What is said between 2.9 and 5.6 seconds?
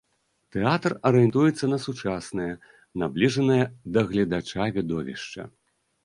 набліжанае да гледача відовішча.